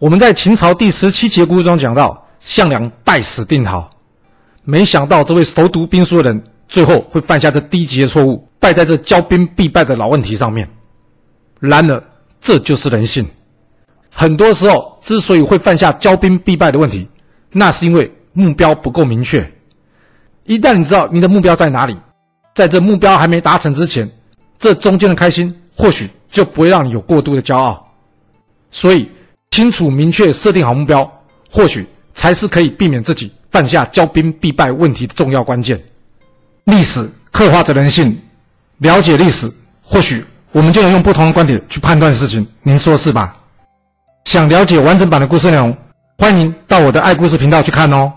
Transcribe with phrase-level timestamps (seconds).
[0.00, 3.88] 我们在秦朝第十七节故事中讲到，项梁败死定陶，
[4.64, 10.68] 没想到这位熟读兵书的人，最后会犯下这低级的错误，败在这骄兵必败的老问题上面。
[11.60, 12.02] 然而，
[12.40, 13.24] 这就是人性。
[14.10, 17.08] 很多时候，之所以会犯下骄兵必败的问题，
[17.52, 19.48] 那是因为目标不够明确。
[20.44, 21.96] 一旦你知道你的目标在哪里，
[22.52, 24.10] 在这目标还没达成之前，
[24.58, 27.80] 这中间的开心或许就不会让你有过度的骄傲。
[28.70, 29.08] 所以，
[29.54, 31.08] 清楚明确设定好目标，
[31.48, 35.80] 或许才是可以避免自己犯下骄兵必败问题的重要关键。
[36.64, 38.18] 历史刻画着人性，
[38.78, 39.48] 了解历史，
[39.80, 42.44] 或许我们就能用不同的观点去判断事情。
[42.64, 43.36] 您说是吧？
[44.24, 45.76] 想了解完整版的故事内容，
[46.18, 48.12] 欢迎到我的爱故事频道去看哦。